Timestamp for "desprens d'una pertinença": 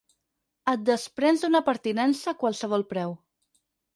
0.85-2.33